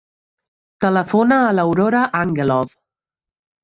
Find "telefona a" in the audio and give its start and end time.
0.85-1.53